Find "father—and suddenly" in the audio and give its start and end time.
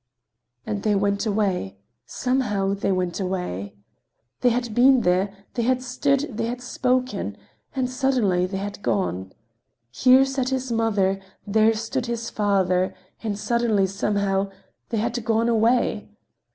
12.31-13.85